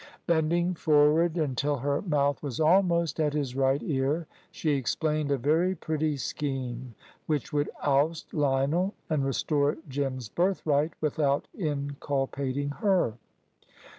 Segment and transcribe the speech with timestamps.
[0.25, 5.75] Bending forward, until her mouth was almost at his right ear, she explained a very
[5.75, 6.95] pretty scheme,
[7.27, 13.13] which would oust Lionel and restore Jim's birthright, without inculpating her.